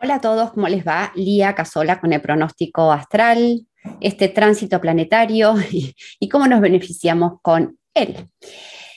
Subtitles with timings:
[0.00, 1.10] Hola a todos, ¿cómo les va?
[1.16, 3.66] Lía Casola con el pronóstico astral,
[4.00, 5.56] este tránsito planetario
[6.20, 8.28] y, cómo nos beneficiamos con él.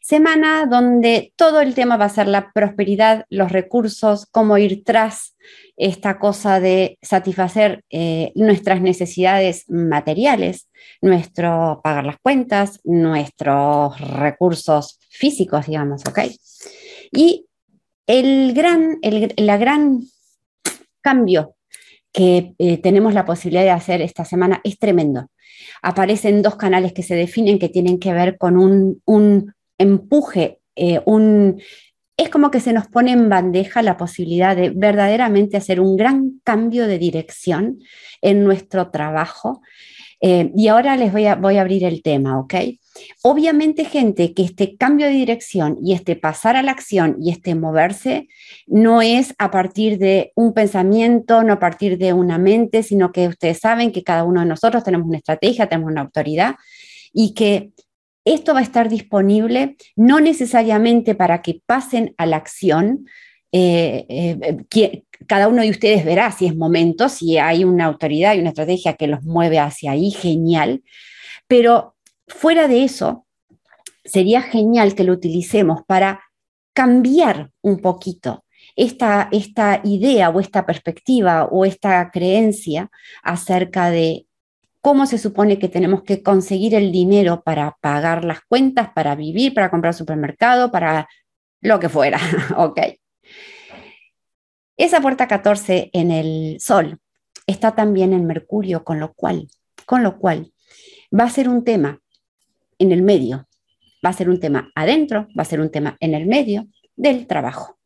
[0.00, 5.36] Semana donde todo el tema va a ser la prosperidad, los recursos, cómo ir tras
[5.76, 10.70] esta cosa de satisfacer eh, nuestras necesidades materiales,
[11.02, 16.20] nuestro pagar las cuentas, nuestros recursos físicos, digamos, ¿ok?
[17.12, 17.44] Y
[18.06, 20.00] el gran, la gran
[21.06, 21.54] cambio
[22.12, 25.28] que eh, tenemos la posibilidad de hacer esta semana es tremendo.
[25.82, 31.62] Aparecen dos canales que se definen que tienen que ver con un, empuje, eh, un,
[32.16, 36.40] es como que se nos pone en bandeja la posibilidad de verdaderamente hacer un gran
[36.42, 37.78] cambio de dirección
[38.20, 39.60] en nuestro trabajo.
[40.20, 42.54] Eh, y ahora les voy a, voy a abrir el tema, ¿ok?
[43.22, 47.54] Obviamente, gente, que este cambio de dirección y este pasar a la acción y este
[47.54, 48.28] moverse
[48.66, 53.28] no es a partir de un pensamiento, no a partir de una mente, sino que
[53.28, 56.56] ustedes saben que cada uno de nosotros tenemos una estrategia, tenemos una autoridad
[57.12, 57.72] y que
[58.24, 63.06] esto va a estar disponible no necesariamente para que pasen a la acción.
[63.58, 68.40] Eh, eh, cada uno de ustedes verá si es momento, si hay una autoridad y
[68.40, 70.82] una estrategia que los mueve hacia ahí, genial.
[71.46, 71.96] Pero
[72.28, 73.24] Fuera de eso,
[74.04, 76.22] sería genial que lo utilicemos para
[76.72, 78.44] cambiar un poquito
[78.74, 82.90] esta, esta idea o esta perspectiva o esta creencia
[83.22, 84.26] acerca de
[84.80, 89.54] cómo se supone que tenemos que conseguir el dinero para pagar las cuentas, para vivir,
[89.54, 91.08] para comprar supermercado, para
[91.60, 92.18] lo que fuera,
[92.56, 92.80] ¿ok?
[94.76, 97.00] Esa puerta 14 en el Sol
[97.46, 99.48] está también en Mercurio, con lo cual,
[99.86, 100.52] con lo cual
[101.18, 102.00] va a ser un tema
[102.78, 103.48] en el medio.
[104.04, 107.26] Va a ser un tema adentro, va a ser un tema en el medio del
[107.26, 107.78] trabajo.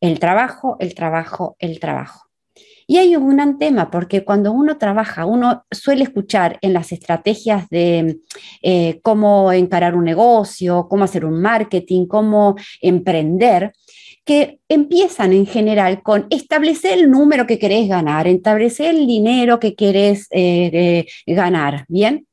[0.00, 2.27] El trabajo, el trabajo, el trabajo.
[2.90, 7.68] Y hay un gran tema, porque cuando uno trabaja, uno suele escuchar en las estrategias
[7.68, 8.20] de
[8.62, 13.74] eh, cómo encarar un negocio, cómo hacer un marketing, cómo emprender,
[14.24, 19.74] que empiezan en general con establecer el número que querés ganar, establecer el dinero que
[19.74, 22.26] querés eh, ganar, ¿bien?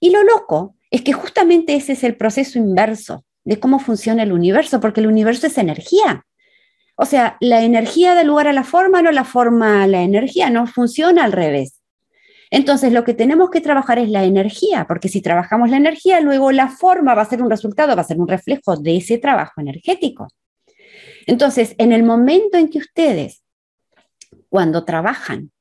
[0.00, 4.32] Y lo loco es que justamente ese es el proceso inverso de cómo funciona el
[4.32, 6.24] universo, porque el universo es energía.
[7.00, 10.50] O sea, la energía da lugar a la forma, no la forma a la energía,
[10.50, 11.80] no funciona al revés.
[12.50, 16.50] Entonces, lo que tenemos que trabajar es la energía, porque si trabajamos la energía, luego
[16.50, 19.60] la forma va a ser un resultado, va a ser un reflejo de ese trabajo
[19.60, 20.26] energético.
[21.28, 23.44] Entonces, en el momento en que ustedes,
[24.48, 25.52] cuando trabajan,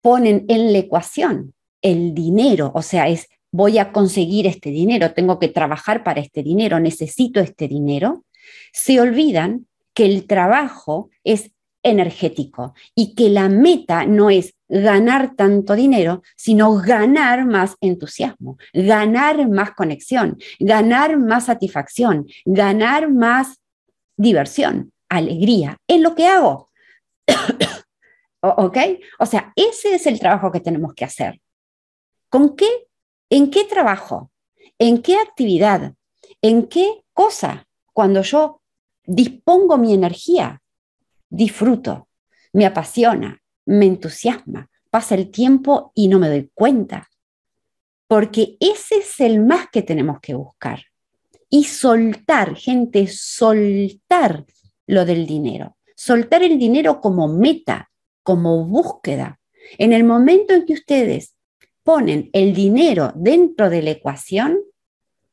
[0.00, 5.38] ponen en la ecuación el dinero, o sea, es voy a conseguir este dinero, tengo
[5.38, 8.24] que trabajar para este dinero, necesito este dinero,
[8.72, 11.50] se olvidan que el trabajo es
[11.82, 19.48] energético y que la meta no es ganar tanto dinero, sino ganar más entusiasmo, ganar
[19.48, 23.60] más conexión, ganar más satisfacción, ganar más
[24.16, 26.68] diversión, alegría en lo que hago.
[28.40, 28.78] ¿Ok?
[29.18, 31.40] O sea, ese es el trabajo que tenemos que hacer.
[32.28, 32.86] ¿Con qué
[33.32, 34.30] ¿En qué trabajo?
[34.78, 35.94] ¿En qué actividad?
[36.42, 37.66] ¿En qué cosa?
[37.94, 38.60] Cuando yo
[39.04, 40.62] dispongo mi energía,
[41.28, 42.08] disfruto,
[42.52, 47.08] me apasiona, me entusiasma, pasa el tiempo y no me doy cuenta.
[48.06, 50.84] Porque ese es el más que tenemos que buscar.
[51.48, 54.44] Y soltar, gente, soltar
[54.86, 55.76] lo del dinero.
[55.96, 57.90] Soltar el dinero como meta,
[58.22, 59.40] como búsqueda.
[59.78, 61.36] En el momento en que ustedes
[61.82, 64.60] ponen el dinero dentro de la ecuación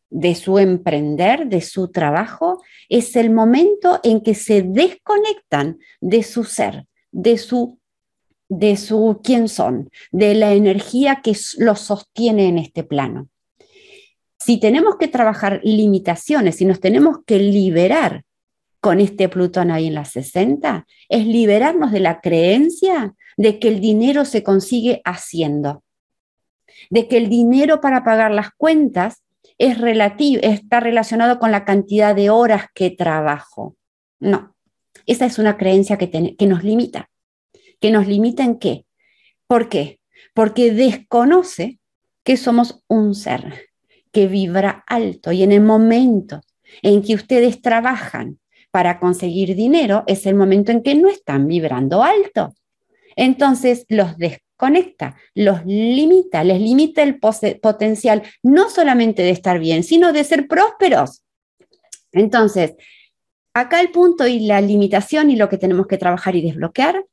[0.10, 6.44] de su emprender, de su trabajo, es el momento en que se desconectan de su
[6.44, 7.78] ser, de su
[8.52, 13.28] de su quién son, de la energía que los sostiene en este plano.
[14.40, 18.24] Si tenemos que trabajar limitaciones, si nos tenemos que liberar
[18.80, 23.82] con este Plutón ahí en las 60, es liberarnos de la creencia de que el
[23.82, 25.84] dinero se consigue haciendo
[26.90, 29.24] de que el dinero para pagar las cuentas
[29.58, 33.76] es relativo, está relacionado con la cantidad de horas que trabajo.
[34.20, 34.56] No,
[35.06, 37.10] esa es una creencia que, que nos limita.
[37.80, 38.86] ¿Que nos limita en qué?
[39.48, 40.00] ¿Por qué?
[40.34, 41.80] Porque desconoce
[42.24, 43.70] que somos un ser
[44.12, 46.42] que vibra alto y en el momento
[46.82, 48.40] en que ustedes trabajan
[48.72, 52.54] para conseguir dinero es el momento en que no están vibrando alto.
[53.16, 54.18] Entonces los
[54.60, 60.50] conecta, los limita, les limita el potencial no solamente de estar bien, sino de ser
[60.50, 61.24] prósperos.
[62.12, 62.76] Entonces,
[63.54, 67.06] acá el punto y la limitación y lo que tenemos que trabajar y desbloquear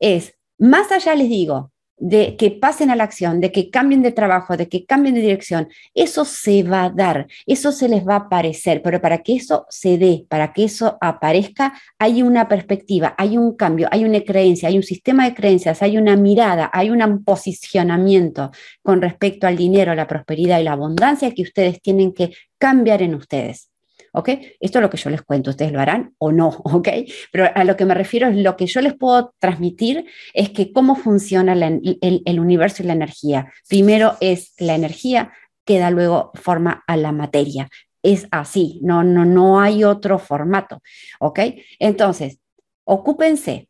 [0.00, 1.70] es, más allá les digo,
[2.00, 5.20] de que pasen a la acción, de que cambien de trabajo, de que cambien de
[5.20, 9.36] dirección, eso se va a dar, eso se les va a aparecer, pero para que
[9.36, 14.20] eso se dé, para que eso aparezca, hay una perspectiva, hay un cambio, hay una
[14.22, 18.50] creencia, hay un sistema de creencias, hay una mirada, hay un posicionamiento
[18.82, 23.14] con respecto al dinero, la prosperidad y la abundancia que ustedes tienen que cambiar en
[23.14, 23.69] ustedes.
[24.12, 24.28] ¿Ok?
[24.60, 26.88] Esto es lo que yo les cuento, ustedes lo harán o no, ¿ok?
[27.32, 30.72] Pero a lo que me refiero es lo que yo les puedo transmitir es que
[30.72, 33.52] cómo funciona el, universo y la energía.
[33.68, 35.32] Primero es la energía
[35.64, 37.68] que da luego forma a la materia.
[38.02, 40.80] Es así, no, no, no hay otro formato,
[41.20, 41.40] ¿ok?
[41.78, 42.38] Entonces,
[42.84, 43.68] ocúpense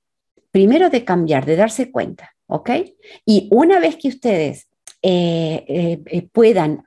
[0.50, 2.70] primero de cambiar, de darse cuenta, ¿ok?
[3.24, 4.68] Y una vez que ustedes
[5.02, 6.84] eh, eh, eh, puedan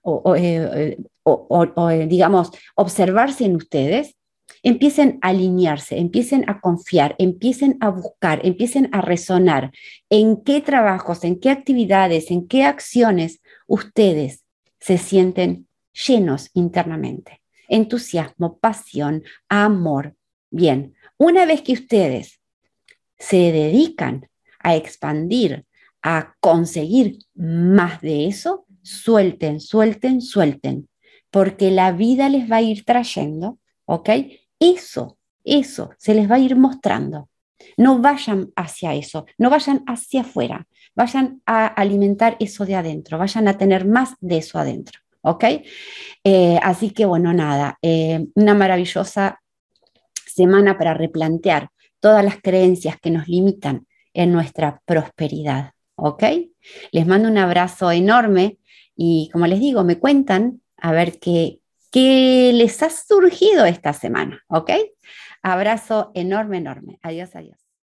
[2.07, 4.15] digamos, observarse en ustedes,
[4.61, 9.71] empiecen a alinearse, empiecen a confiar, empiecen a buscar, empiecen a resonar
[10.09, 14.43] en qué trabajos, en qué actividades, en qué acciones ustedes
[14.79, 17.41] se sienten llenos internamente.
[17.67, 20.15] Entusiasmo, pasión, amor.
[20.49, 22.39] Bien, una vez que ustedes
[23.17, 24.29] se dedican
[24.59, 25.65] a expandir,
[26.01, 30.89] a conseguir más de eso, suelten, suelten, suelten
[31.33, 34.07] porque la vida les va a ir trayendo, ¿ok?
[34.59, 37.27] Eso, eso se les va a ir mostrando.
[37.75, 43.47] No vayan hacia eso, no vayan hacia afuera, vayan a alimentar eso de adentro, vayan
[43.47, 45.45] a tener más de eso adentro, ¿ok?
[46.23, 49.41] Eh, así que bueno, nada, eh, una maravillosa
[50.27, 51.69] semana para replantear
[51.99, 56.23] todas las creencias que nos limitan en nuestra prosperidad, ¿ok?
[56.91, 58.59] Les mando un abrazo enorme
[58.95, 64.43] y como les digo, me cuentan a ver qué, qué les ha surgido esta semana,
[64.49, 64.71] ¿ok?
[65.41, 66.99] Abrazo enorme, enorme.
[67.01, 67.62] Adiós, adiós.